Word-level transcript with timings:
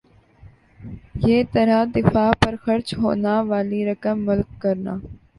یِہ 1.25 1.37
طرح 1.53 1.79
دفاع 1.95 2.31
پر 2.41 2.53
خرچ 2.63 2.87
ہونا 3.01 3.35
والی 3.49 3.81
رقم 3.89 4.17
ملک 4.27 4.49
کرنا 4.61 4.93